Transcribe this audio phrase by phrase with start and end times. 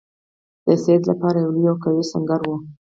[0.65, 2.55] د سید لپاره یو لوی او قوي سنګر وو.